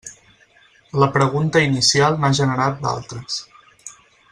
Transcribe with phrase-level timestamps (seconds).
[1.03, 3.39] La pregunta inicial n'ha generat d'altres.